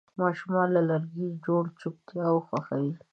[0.21, 2.93] ماشومان له لرګي جوړ لوبتیاوې خوښوي.